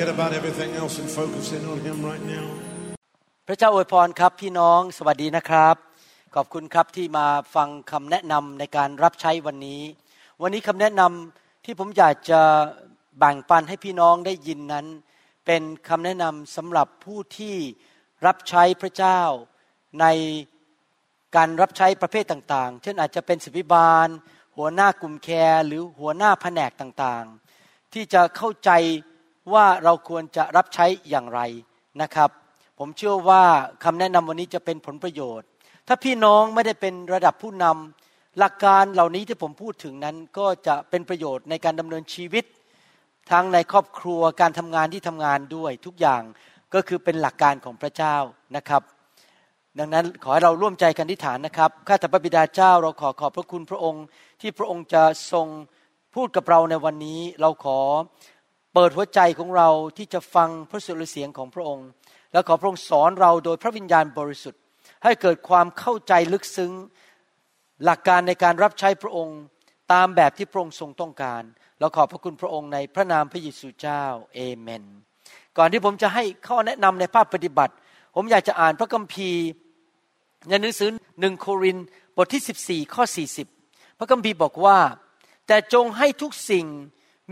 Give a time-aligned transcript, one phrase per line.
[0.00, 2.46] forget about everything else and focus in on Him right now.
[3.48, 5.76] พระเจ้าอวยพรครับพี่น้องสวัสดีนะครับ
[6.34, 9.82] ขอบคุณครับที่มาฟังคำแนะนำในการรับใช้วันนี้
[10.42, 12.40] วันนี้คำแนะนำที่ผมอยากจะ
[13.18, 14.86] แบ่งปันให้พี่น้องได้ยินนั้น
[15.46, 17.56] เป็นคำแนะนำสำหรับผู้ที่
[18.26, 19.20] รับใช้พระเจ้า
[20.00, 20.06] ใน
[21.36, 24.08] การรับใช้ประเภทต่างๆ เช่นอาจจะเป็นศิบิบาล
[24.56, 28.72] หัวหน้ากลุ่มแคร์หรือหัวหน้าแผนกต่างๆ ที่จะเข้าใจ
[29.52, 31.40] ว่าเราควรจะรับใช้อย่างไร
[32.02, 32.30] นะครับ
[32.78, 33.42] ผมเชื่อว่า
[33.84, 35.46] คำแนะนำวันนี้จะเป็นผลประโยชน์
[35.88, 42.44] ถ้าพี่น้องไม่ได้เป็นระดับผู้นำหลักการเหล่านี้ที่ผมพูดถึงนั้นก็จะเป็นประโยชน์ในการดำเนินชีวิต
[43.30, 46.22] ทั้งในครอบครัวการทำงานที่ทำงานด้วยทุกอย่าง
[46.74, 48.16] ก็คือเป็นหลักการของพระเจ้า
[48.56, 48.82] นะครับ
[49.78, 54.04] ดังนั้นขอให้เราร่วมใจกันที่ฐานนะครับข้าแต่พระบิดาเจ้าเราขอขอบพระคุณพระองค์
[54.40, 55.46] ที่พระองค์จะทรง
[56.14, 57.78] พูดกับเราในวันนี้ เราขอ
[58.74, 61.88] เปิดหัวใจของเราที่จะฟังพระสุรเสียงของพระองค์
[62.32, 64.60] แล้วขอพระองค์สอนเราโดยพระวิญญาณบริสุทธิ์
[65.04, 66.72] ให้เกิดความเข้าใจลึกซึ้ง
[67.84, 69.38] หลักการในการรับใช้พระองค์
[69.92, 71.42] ตามแบบที่พระองค์ทรงต้องการ
[71.80, 74.04] เราขอบพระคุณพระองค์ในพระนามพระเยซูเจ้า
[74.34, 74.84] เอเมน
[75.58, 77.74] ก่อนที่ผมจะให้ข้อแนะนำในภาคปฏิบัติ
[78.16, 79.44] ผมอยากจะอ่านพระคัมภีร์
[80.48, 81.76] ในหนังสือหนึ่งโคริน
[82.16, 83.04] บทที่ 14 ข้อ
[83.50, 84.78] 40 พระคัมภีร์บอกว่า
[85.46, 86.66] แต่จงให้ทุกสิ่ง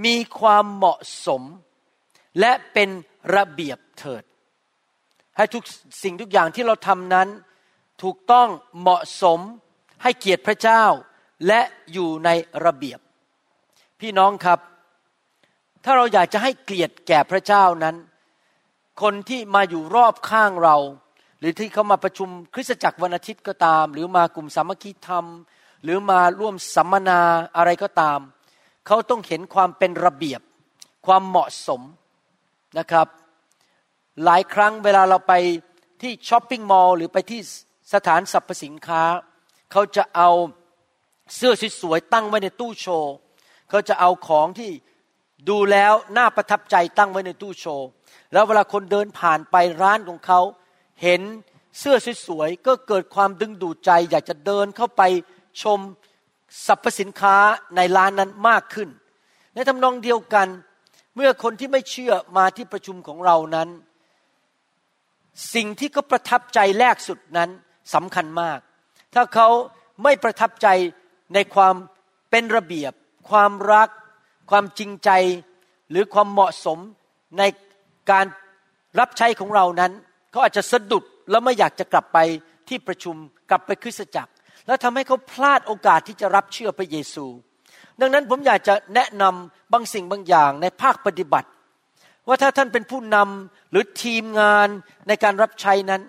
[0.05, 1.43] มีความเหมาะสม
[2.41, 2.89] และเป็น
[3.35, 4.23] ระเบียบเถิด
[5.37, 5.63] ให้ทุก
[6.03, 7.29] สิ่งทุกอย่างที่เราทำนั้น
[8.03, 8.49] ถูกต้อง
[8.81, 9.41] เหมาะสม
[10.03, 10.85] ให้เกียรติพระเจ้า
[11.47, 11.61] และ
[11.93, 12.31] อยู่ใน
[12.65, 13.01] ระเบียบ
[14.01, 14.59] พี่น้องครับ
[15.85, 17.97] ถ้าเราอยากจะให้เกียรติแก่พระเจ้านั้น
[19.03, 20.77] คนที่มาอยู่รอบข้างเรา
[21.39, 25.27] หรือที่เขามาประชุมคริสตจักรวันอาทิตย์ก็ตาม หรือมากลุ่มสามัคคีธรรม
[25.83, 27.21] หรือมาร่วมสัมมนา
[27.57, 30.41] อะไรก็ตามเขาต้องเห็นความเป็นระเบียบ
[31.07, 31.83] ความเหมาะสม
[32.79, 33.07] นะครับ
[34.25, 35.33] หลายครั้งเวลาเราไป
[36.03, 37.41] ที่ช้อปปิ้งมอลล์หรือไปที่
[37.93, 39.03] สถานสรรพสินค้า
[39.73, 40.31] เขาจะเอา
[41.35, 43.13] เสื้อสวยๆตั้งไว้ในตู้โชว์
[43.71, 44.71] เขาจะเอาของที่
[45.49, 47.87] ดูแล้วน่าประทับใจตั้งไว้ในตู้โชว์
[48.33, 50.41] แล้วเวลาคนเดินผ่านไปร้านของเขา
[51.03, 51.23] เห็น
[51.79, 51.97] เสื้อ
[52.27, 55.03] สวยๆก็เกิดความดึงดูดใจ อยากจะเดินเข้าไป
[55.63, 55.79] ชม
[56.67, 57.37] สรรพสินค้า
[57.77, 58.89] ในร้านนั้นมากขึ้น
[59.55, 60.49] ในทำนองเดียวกัน
[61.17, 63.69] เมื่อคนที่ไม่เชื่อมาที่ประชุมของเรานั้น
[65.55, 67.51] สิ่งที่เขาประทับใจแรกสุดนั้น
[67.95, 68.59] สำคัญมาก
[69.15, 69.49] ถ้าเขา
[70.03, 70.69] ไม่ประทับใจ
[71.35, 71.75] ในความ
[72.31, 72.93] เป็นระเบียบ
[73.31, 73.89] ความรัก
[74.51, 75.11] ความจริงใจ
[75.91, 76.79] หรือความเหมาะสม
[77.39, 77.43] ใน
[78.11, 78.27] การ
[78.99, 79.93] รับใช้ของเรานั้น
[80.31, 82.19] เขาอาจจะสะดุดแล้วไม่อยากจะกลับไป
[82.69, 83.17] ที่ประชุม
[83.51, 84.33] กลับไปคริสตจักร
[84.69, 87.27] แล้วทำให้เขาพลาดโอกาสที่จะรับเชื่อพระเยซู
[88.01, 91.49] ดังนั้นผมอยากจะแนะนำบางสิ่งบางอย่างในภาคปฏิบัติ
[92.29, 94.69] ว่าถ้าท่านเป็นผู้นำหรือทีมงาน
[95.09, 96.03] ในการรับใช้นั้น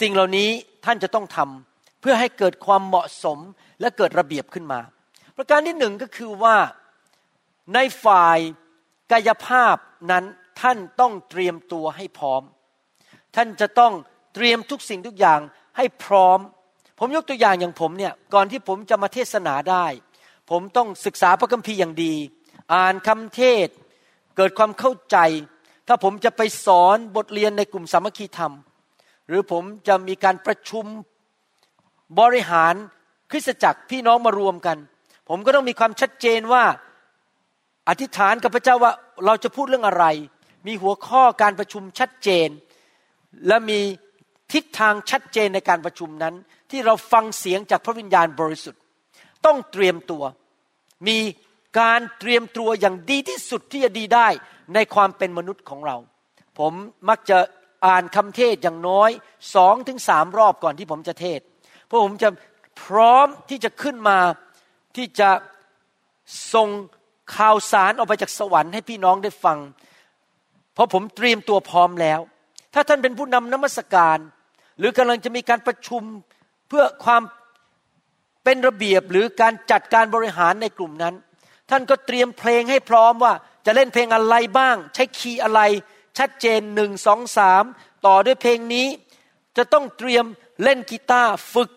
[0.00, 0.50] สิ่งเหล่านี้
[0.84, 3.38] ท่านจะต้องทำเพื่อให้เกิดความเหมาะสม
[3.80, 4.80] และเกิดระเบียบขึ้นมา
[5.36, 6.56] ประการที่หนึ่งก็คือว่า
[7.74, 8.38] ในฝ่าย
[9.12, 9.76] กายภาพ
[10.10, 10.24] นั้น
[10.60, 12.42] ท่านต้องเตรียมตัวให้พร้อม
[13.36, 13.92] ท่านจะต้อง
[14.34, 15.40] เตรียมทุกสิ่งทุกอย่าง
[15.76, 16.38] ให้พร้อม
[16.98, 19.86] ผมยกตัวอย่างอย่างผมเนี่ยก่อนที่ผมจะมาเทศนาได้
[20.50, 22.14] ผมต้องศึกษาพระคัมภีร์อย่างดี
[22.74, 23.68] อ่านคำเทศ
[24.36, 25.16] เกิดความเข้าใจ
[25.88, 28.52] ถ้าผมจะไปสอนบทเรียนในกลุ่มสามัคคีธรรม
[29.28, 30.86] หรือผมจะมีการประชุม
[32.20, 32.74] บริหาร
[33.30, 34.76] คริสตจักรพี่น้องมารวมกัน
[35.28, 36.64] ผมก็ต้องมีความชัดเจนว่า
[37.88, 38.92] อธิษฐานกับพระเจ้าว่า
[39.24, 40.04] เราจะพูดเรื่องอะไร
[40.66, 42.48] มีหัวข้อการประชุมชัดเจน
[43.46, 43.80] และมี
[44.52, 46.34] ทิศทางชัดเจนในการประชุมนั้น
[46.70, 48.80] ที่เราฟังเสียงจากพระวิญญาณบริสุทธิ์
[49.46, 50.24] ต้องเตรียมตัว
[51.08, 51.18] มี
[51.80, 54.28] การเตรียมตัวอย่างดีที่สุดที่จะดีได้
[54.74, 55.96] ในความเป็นมนุษย์ของเรา
[56.58, 56.72] ผม
[57.08, 57.38] มักจะ
[57.86, 59.10] อ่านคำเทศอย่างน้อย
[59.54, 61.40] สองถึงสามรอบก่อนที่ผมจะเทศ
[61.86, 62.28] เพราะผมจะ
[62.82, 64.18] พร้อมที่จะขึ้นมา
[64.96, 65.30] ที่จะ
[66.54, 66.68] ส่ง
[67.36, 69.58] ข่าวสารออกไปจากสวรรค์ให้พี่น้องได้ฟัง
[70.74, 72.20] เพราะผมเตรียมตัวพร้อมแล้ว
[72.74, 74.18] ถ้าท่านเป็นผู้นำนมัสการ
[74.78, 76.02] หรือกำลังจะมีการประชุม
[76.68, 77.22] เพื่อความ
[78.44, 81.14] เป็นระเบียบหรือการจัดการบริหารในกลุ่มนั้น
[81.70, 83.32] ท่านก็เตรียมเพลงให้พร้อมว่า
[83.66, 85.60] จะเล่นเพลงอะไรบ้าง ใช้คีย์อะไร
[86.18, 87.64] ชัดเจนหนึ่งสองสาม
[88.06, 88.86] ต่อด้วยเพลงนี้
[89.56, 90.24] จะต้องเตรียม
[90.62, 91.70] เล่นกีตาร์ฝึก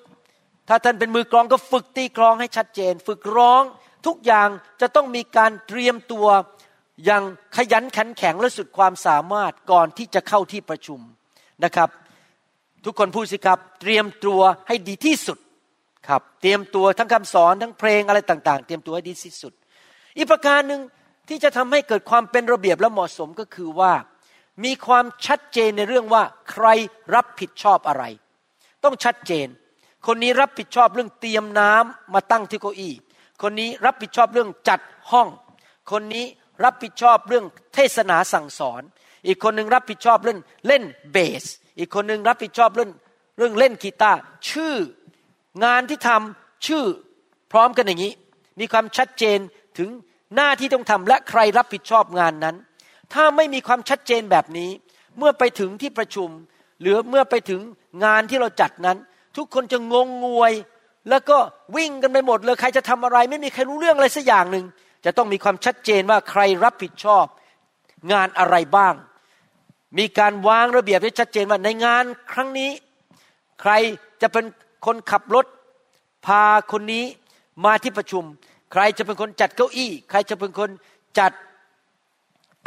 [0.67, 3.63] ถ้าท่านเป็นมือกลองก็ฝึกตีกลองให้ชัดเจน ฝึกร้อง
[4.05, 4.49] ทุกอย่าง
[4.81, 6.27] จะต้องมีการเตรียมตัว
[7.05, 7.23] อย่าง
[7.57, 10.99] ขยันขันแข็งและสุดความสามารถก่อนที่จะเข้าที่ประชุม
[11.63, 11.89] นะครับ
[12.85, 15.37] ทุกคนพูดสิครับ เตรียมตัวให้ดีที่สุด
[16.07, 19.53] ครับเตรียมตัวทั้งคำสอนทั้งเพลงอะไรต่างๆ เตรียมตัวให้ดีที่สุด
[20.17, 20.81] อีกประการหนึ่ง
[21.29, 23.93] ที่จะทำให้เกิดความเป็นระเบียบและเหมาะสมก็คือว่า
[24.63, 26.67] มีความชัดเจนในเรื่องว่าใคร
[27.15, 28.03] รับผิดชอบอะไร
[28.83, 29.47] ต้องชัดเจน
[30.07, 32.93] คนนี้รับผิดชอบเรื่องเตรียมน้ำมาตั้งที่เก้าอี้
[33.41, 34.79] คนนี้รับผิดชอบเรื่องจัด
[35.11, 35.27] ห้อง
[35.91, 36.25] คนนี้
[36.63, 38.81] รับผิดชอบเรื่องเทศนาสั่งสอน
[39.27, 41.45] อีกคนหนึ่งรับผิดชอบเรื่องเล่นเบส
[41.79, 42.91] อีกคนหนึ่งรับผิดชอบเรื่อง
[43.37, 44.75] เรื่องเล่นกีตาร์ชื่อ
[45.63, 46.83] งานที่ทำชื่อ
[47.51, 48.13] พร้อมกันอย่างนี้
[48.59, 49.39] มีความชัดเจน
[49.77, 49.89] ถึง
[50.35, 52.55] หน้าที่ต้องทำและใครรับผิดชอบงานนั้น
[53.13, 54.69] ถ้าไม่มีความชัดเจนแบบนี้
[55.17, 56.29] เมื่อไปถึงที่ประชุม
[56.81, 57.61] หรือเมื่อไปถึง
[58.05, 58.97] งานที่เราจัดนั้น
[59.37, 60.53] ทุกคนจะงงงวย
[61.09, 61.37] แล้วก็
[61.75, 64.65] วิ่งกันไปหมดเลยใครจะทำอะไร ไม่มีใครรู้เรื่องอะไรสักอย่างหนึ่ง
[65.05, 67.25] จะต้องมีความชัดเจนว่าใครรับผิดชอบ
[68.11, 68.93] งานอะไรบ้าง
[69.97, 72.71] มีการวางระเบียบให้ชัดเจนว่าในงานครั้งนี้
[73.61, 73.71] ใคร
[74.21, 74.45] จะเป็น
[74.85, 75.45] คนขับรถ
[76.25, 77.05] พาคนนี้
[77.65, 78.23] มาที่ประชุม
[78.71, 80.69] ใครจะเป็นคนจัดเก้าอี้ ใครจะเป็นคน
[81.19, 81.31] จัด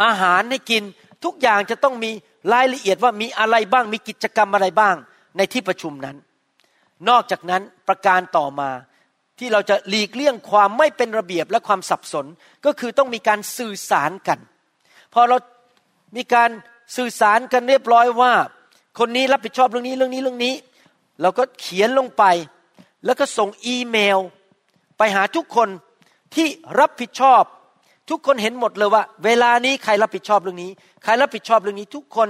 [0.03, 0.83] อาหารให้กิน
[1.25, 2.11] ทุกอย่างจะต้องมี
[2.53, 4.97] รายละเอียดว่ามีอะไรบ้างมีกิจกรรมอะไรบ้าง
[5.37, 6.17] ในที่ประชุมนั้น
[7.09, 8.71] นอกจากนั้นประการต่อมา
[9.39, 12.27] ที่เราจะหลีกเลี่ยงความไม่เป็นระเบียบและความสับสน
[12.65, 14.39] ก็คือต้องมีการสื่อสารกัน
[15.13, 15.37] พอเรา
[16.17, 16.51] มีการ
[16.97, 18.33] สื่อสารกันเรียบร้อยว่า
[18.99, 20.55] คนนี้รับผิดชอบเรื่องนี้เรื่องนี้เรื่องนี้
[21.21, 22.25] เราก็เขียนลงไป
[23.05, 24.19] แล้วก็ส่งอีเมล
[24.99, 25.69] ไปหาทุกคน
[26.35, 26.47] ที่
[26.81, 27.43] รับผิดชอบ
[28.11, 30.71] ทุกคนเห็นหมดเลยว่า เวลานี้ใครรับผิดชอบเรื่องนี้
[31.03, 32.29] ใครรับผิดชอบเรื่องนี้ ทุกคน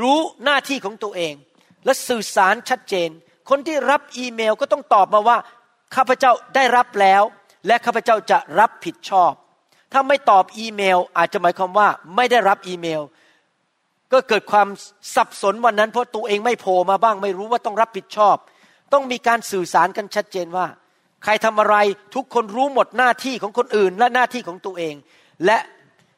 [0.00, 1.34] รู้หน้าที่ของตัวเอง
[1.84, 3.10] และสื่อสารชัดเจน
[3.48, 5.38] คนที่รับอีเมลก็ต้องตอบมาว่า
[5.94, 7.22] ข้าพเจ้าได้รับแล้ว
[7.66, 9.32] และข้าพเจ้าจะรับผิดชอบ
[9.92, 13.02] ถ้าไม่ตอบอีเมล อาจจะหมายความว่าไม่ได้รับอีเมล
[14.12, 14.68] ก็เกิดความ
[15.14, 18.36] สับสนวันนั้นเพราะตัวเองไม่โผล่มาบ้าง ไม่รู้ว่าต้องรับผิดชอบ
[18.92, 20.66] ต้องมีการสื่อสารกันชัดเจนว่า
[21.24, 21.76] ใครทำอะไร
[22.14, 24.94] ทุกคนรู้หมดหน้าที่ของคนอื่นและหน้าที่ของตัวเอง
[25.46, 25.58] และ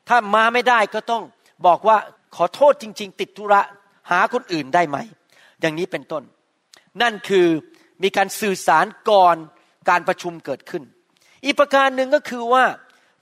[0.08, 1.22] ถ้ามาไม่ได้ก็ต้อง
[1.66, 1.96] บอกว่า
[2.36, 3.60] ขอโทษจริง ๆ ติดธุระ
[4.10, 4.98] หาคนอื่นได้ไหม
[5.60, 6.22] อย่างนี้เป็นต้น
[7.02, 7.46] นั่นคือ
[8.02, 9.36] มีการสื่อสารก่อน
[9.90, 10.82] การประชุมเกิดขึ้น
[11.44, 12.64] อีกประการหนึ่งก็คือว่า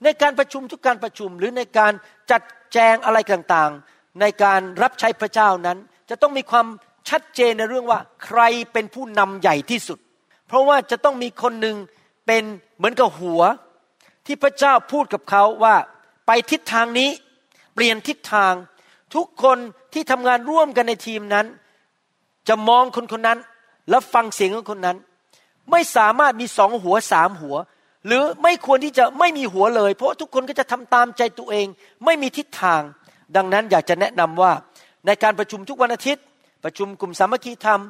[0.03, 1.93] ในการประชุมทุกการประชุมหรือในการ
[2.31, 2.41] จัด
[2.73, 5.77] แจงอะไรต่างๆ ในการรับใช้พระเจ้านั้น
[6.09, 6.67] จะต้องมีความ
[7.09, 8.41] ชัดเจนในเรื่องว่าใคร
[8.73, 9.99] เป็นผู้นำใหญ่ที่สุด
[10.47, 11.75] เพราะว่าจะต้องมีคนหนึ่ง
[12.27, 12.43] เป็น
[12.77, 13.41] เหมือนกับหัว
[14.25, 15.75] ที่พระเจ้าพูดกับเขาว่า
[16.27, 17.09] ไปทิศทางนี้
[17.73, 18.53] เปลี่ยนทิศทาง
[19.15, 19.57] ทุกคน
[19.93, 21.45] ที่ทำงานร่วมกันในทีมนั้น
[22.47, 23.39] จะมองคนคนนั้น
[23.89, 24.97] แล้วฟังเสียงของคนนั้น
[25.71, 27.55] ไม่สามารถมีสองหัวสามหัว
[28.05, 31.67] หรือไม่ควรที่จะไม่มีหัวเลย เพราะทุกคนก็จะทำตามใจตัวเอง
[32.05, 32.81] ไม่มีทิศทาง
[33.35, 34.51] ดังนั้นอยากจะแนะนำว่า
[35.05, 36.23] ในการประชุมทุกวันอาทิตย์
[36.63, 37.81] ประชุมกลุ่มสามัคคีธรรม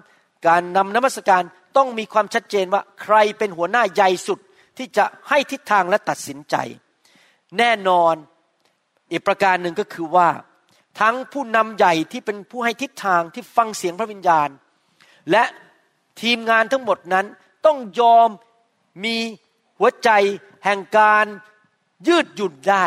[0.48, 1.44] การนำนมัสการ
[1.78, 4.40] ต้องมีความชัดเจนว่าใครเป็นหัวหน้าใหญ่สุด
[4.78, 6.56] ที่จะให้ทิศทางและตัดสินใจ
[7.58, 8.16] แน่นอน
[9.12, 10.30] อีกประการหนึ่งก็คือว่า
[11.00, 14.50] ทั้งผู้นำใหญ่ที่เป็นผู้ให้ทิศทางที่ฟังเสียงพระวิญญาณ
[15.32, 15.44] และ
[16.22, 17.26] ทีมงานทั้งหมดนั้น
[17.66, 18.30] ต้องยอม
[19.04, 19.18] มี
[19.82, 20.12] หัวใจ
[20.66, 21.26] แห่งการ
[22.08, 22.86] ยืดหยุ่นได้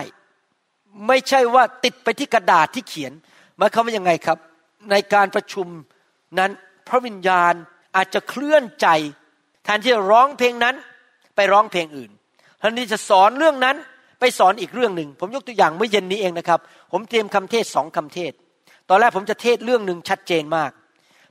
[1.07, 3.13] ไม่ใช่ว่าติดไปที่กระดาษที่เขียน
[3.57, 4.39] หมายความว่ายังไงครับ
[4.91, 5.67] ในการประชุม
[6.39, 6.51] นั้น
[6.89, 7.55] พระวิญญาณ
[7.97, 8.89] อาจจะเคลื่อนใจ
[9.65, 10.75] แทนที่จะร้องเพลงนั้น
[11.37, 12.11] ไปร้องเพลงอื่น
[12.59, 13.77] แทนที่จะสอนเรื่องนั้น
[14.21, 16.61] ไปสอนอีกเรื่องหนึ่ง ผมยกตัวอย่างเมื่อเย็นนี้เองนะครับ
[16.93, 18.33] ผมเตรียมคำเทศสองคำเทศ
[18.89, 20.71] ตอนแรกผมจะเทศเรื่องหนึ่งชัดเจนมาก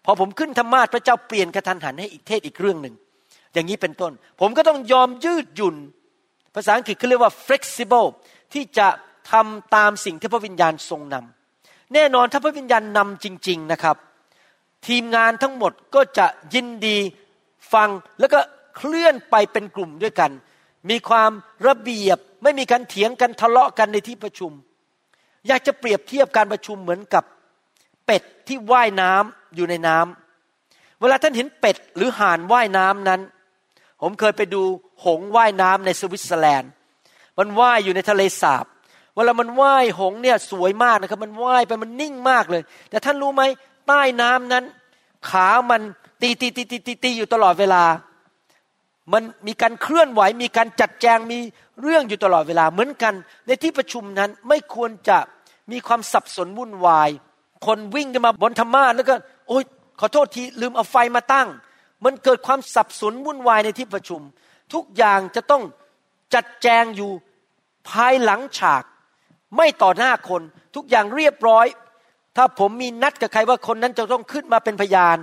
[0.05, 2.95] พอผมขึ้นธรรมาทพระเจ้าเปลี่ยนกระทันหันให้อีกเทศอีกเรื่องหนึ่ง
[3.53, 5.75] อย่างนี้เป็นต้น ผมก็ต้องยอมยืดหยุ่น
[6.55, 8.07] ภาษาอังกฤษเขาเรียกว่า flexible
[8.53, 8.87] ที่จะ
[9.31, 13.97] ทำตามสิ่งที่พระวิญญาณทรงนำแน่นอนถ้าพระวิญญาณนำจริง ๆนะครับ
[14.87, 16.97] ทีมงานทั้งหมดก็จะยินดี
[17.73, 18.39] ฟังแล้วก็
[18.75, 20.31] เคลื่อนไปเป็นกลุ่มด้วยกัน
[20.89, 21.31] มีความ
[21.67, 24.51] ระเบียบไม่มีการเถียงกันทะเลาะกันในที่ประชุม
[25.47, 27.23] อยากจะเปรียบเทียบการประชุมเหมือนกับ
[28.05, 33.21] เป็ดที่ว่ายน้ำอยู่ในน้ำเวลาท่านเห็นเป็ดหรือห่านว่ายน้ำนั้น
[34.05, 34.63] ผมเคยไปดู
[35.05, 36.71] หงว่ายน้ำในสวิตเซอร์แลนด์
[37.39, 38.65] มันว่ายอยู่ในทะเลสาบ
[39.15, 43.43] เวลามันว่ายหงเนี่ยสวยมากนะครับ มันว่ายไปมันนิ่งมากเลย แต่ท่านรู้ไหม
[43.87, 44.63] ใต้น้ำนั้น
[45.29, 45.81] ขามัน
[46.21, 47.83] ตีตีตีตีตีตีอยู่ตลอดเวลา
[49.13, 51.37] มันมีการเคลื่อนไหว มีการจัดแจง มี
[51.81, 53.13] เรื่องอยู่ตลอดเวลา เหมือนกัน
[53.47, 55.17] ในที่ประชุมนั้นไม่ควรจะ
[55.71, 57.09] มีความสับสนวุ่นวาย
[57.65, 59.15] คนวิ่งกันมาบนธรรมาแล้วก็
[59.47, 59.63] โอ๊ย
[59.99, 61.47] ขอโทษทีลืมเอาไฟมาตั้ง
[62.05, 64.21] มันเกิดความสับสนวุ่นวายในที่ประชุม
[64.73, 65.63] ทุกอย่างจะต้อง
[66.33, 67.11] จัดแจงอยู่
[67.89, 68.83] ภายหลังฉาก
[69.57, 70.41] ไม่ต่อหน้าคน
[70.75, 71.65] ทุกอย่างเรียบร้อย
[72.35, 75.17] ถ้าผมมีนัดกับใครว่าคนนั้นจะต้องขึ้นมาเป็นพยาน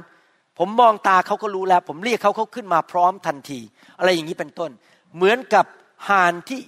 [0.58, 3.60] ผมมองตาเขาก็รู้แล้ว ผมเรียกเขาเขาขึ้นมาพร้อมทันที
[3.98, 4.70] อะไรอย่างนี้เป็นต้น
[5.16, 5.64] เหมือนกับ
[6.08, 6.60] ห่านที่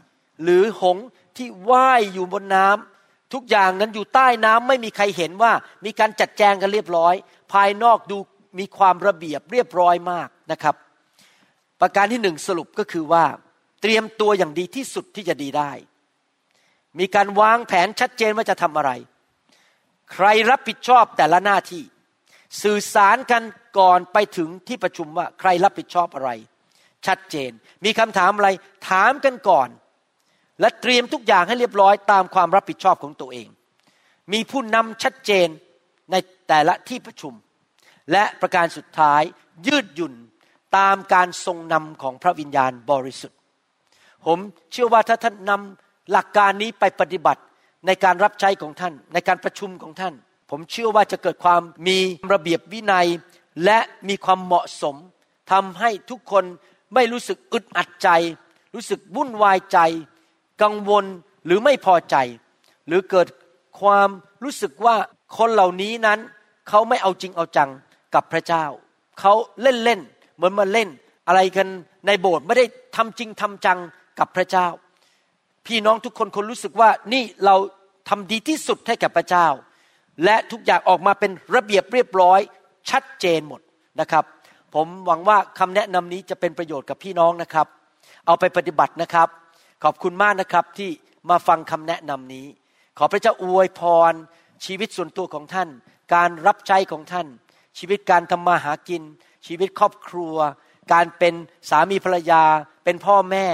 [0.42, 0.99] หรือหง
[1.37, 5.52] ที่ว่ายอยู่บนน้ำทุกอย่างนั้นอยู่ใต้น้ำไม่มีใครเห็นว่า
[5.85, 7.14] มีการจัดแจงกันเรียบร้อย
[7.52, 8.19] ภายนอกดู
[8.59, 10.76] มีความระเบียบเรียบร้อยมากนะครับ
[11.80, 13.25] ประการที่หนึ่งสรุปก็คือว่า
[13.80, 15.73] เตรียมตัวอย่างดีที่สุดที่จะดีได้
[16.99, 18.90] มีการวางแผนชัดเจนว่าจะทำอะไร
[20.12, 21.82] ใครรับผิดชอบแต่ละหน้าที่
[22.62, 23.42] สื่อสารกัน
[23.78, 26.30] ก่อนไปถึงที่ประชุมว่าใครรับผิดชอบอะไร
[27.06, 27.50] ชัดเจน
[27.85, 28.49] มีคำถามอะไร
[28.88, 29.68] ถามกันก่อน
[30.61, 33.49] และเตรียมทุกอย่างให้เรียบร้อยตามความรับผิดชอบของตัวเอง
[34.32, 35.49] มีผู้นำชัดเจน
[36.11, 36.16] ใน
[36.49, 37.35] แต่ละที่ประชุม
[38.12, 39.23] และประการสุดท้าย
[39.66, 40.14] ยืดหยุ่น
[40.76, 43.38] ตามการทรงนำของพระวิญญาณบริสุทธิ์
[44.26, 44.38] ผม
[44.73, 47.42] เชื่อว่าถ้าท่านนำหลักการนี้ไปปฏิบัติ
[47.87, 50.14] ในการรับใช้ของท่าน ในการประชุมของท่าน
[50.50, 51.99] ผมเชื่อว่าจะเกิดความมี
[52.32, 53.06] ระเบียบวินัย
[53.64, 53.78] และ
[54.09, 54.97] มีความเหมาะสม
[55.52, 56.44] ทำให้ทุกคน
[56.94, 58.09] ไม่รู้สึกอึดอัดใจ
[58.75, 59.78] รู้สึกวุ่นวายใจ
[60.62, 61.04] กังวล
[61.47, 62.16] หรือไม่พอใจ
[62.87, 63.28] หรือเกิด
[63.80, 64.09] ความ
[64.44, 64.97] รู้สึกว่า
[65.37, 66.18] คนเหล่านี้นั้น
[66.68, 67.71] เขาไม่เอาจริงเอาจัง
[68.14, 68.64] กับพระเจ้า
[69.21, 70.00] เขาเล่นเล่น
[70.37, 70.88] เหมือนมาเล่น
[71.28, 71.69] อะไรกัน
[72.07, 72.64] ในโบสถ์ไม่ได้
[72.97, 73.78] ทำจริงทำจัง
[74.19, 74.66] กับพระเจ้า
[75.66, 77.57] พี่น้องทุกคนคนรู้สึกว่านี่เรา
[78.09, 79.47] ทำดีที่สุดให้กับพระเจ้า
[80.25, 82.40] และทุกอย่างออกมาเป็นระเบียบเรียบร้อย
[82.90, 83.61] ชัดเจนหมด
[84.00, 84.25] นะครับ
[84.75, 87.66] ผมหวังว่าคำแนะนำนี้จะเป็นประโยชน์กับพี่น้องนะครับ
[88.26, 89.28] เอาไปปฏิบัตินะครับ
[89.85, 90.90] ขอบคุณมากนะครับที่
[91.31, 92.47] มาฟังคำแนะนำนี้
[92.99, 94.12] ขอพระเจ้าอวยพร
[94.64, 95.69] ชีวิตส่วนตัวของท่าน
[96.14, 97.26] การรับใช้ของท่าน
[97.79, 99.02] ชีวิตการทำมาหากิน
[99.47, 100.37] ชีวิตครอบครัว
[100.93, 101.35] การเป็น
[101.71, 102.43] สามีภรรยา
[102.85, 103.47] เป็นพ่อแม่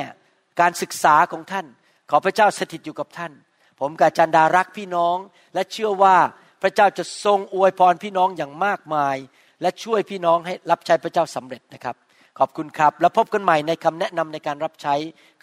[0.61, 1.67] การศึกษาของท่าน
[2.11, 3.33] ขอพระเจ้าสถิตอยู่กับท่าน
[3.81, 5.17] ผมกับจันดารักพี่น้อง
[5.55, 6.17] และเชื่อว่า
[6.63, 9.17] พระเจ้าจะทรงอวยพรพี่น้องอย่างมากมาย
[9.63, 11.97] และช่วยพี่น้องให้รับใช้พระเจ้าสำเร็จนะครับ
[12.39, 14.95] ขอบคุณครับ แล้วพบกันใหม่ในคำแนะนำในการรับใช้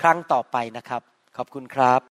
[0.02, 1.02] ครั้งต่อไปนะครับ
[1.38, 2.15] ขอบคุณครับ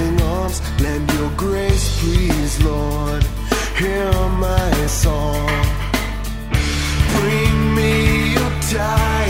[0.51, 0.81] psalms.
[0.81, 3.23] Lend your grace, please, Lord.
[3.77, 5.47] Hear my song.
[7.15, 9.20] Bring me your time.